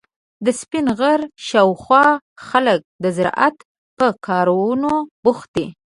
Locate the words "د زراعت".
3.03-3.57